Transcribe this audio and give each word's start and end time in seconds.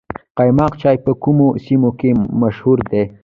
قیماق 0.37 0.73
چای 0.81 0.97
په 1.05 1.11
کومو 1.23 1.47
سیمو 1.63 1.91
کې 1.99 2.09
مشهور 2.41 2.79
دی؟ 2.89 3.03